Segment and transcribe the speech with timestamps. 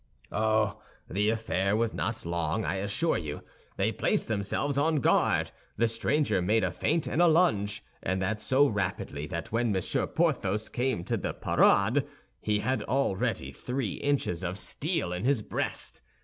[0.31, 0.81] "Oh!
[1.07, 3.43] The affair was not long, I assure you.
[3.77, 8.41] They placed themselves on guard; the stranger made a feint and a lunge, and that
[8.41, 12.03] so rapidly that when Monsieur Porthos came to the parade,
[12.39, 16.01] he had already three inches of steel in his breast.